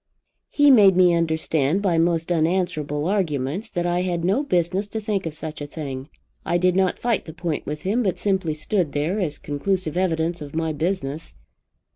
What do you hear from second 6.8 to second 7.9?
fight the point with